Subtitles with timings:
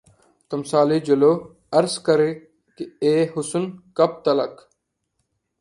[0.51, 1.35] تمثالِ جلوہ
[1.77, 2.19] عرض کر
[3.03, 3.63] اے حسن!
[3.97, 4.53] کب تلک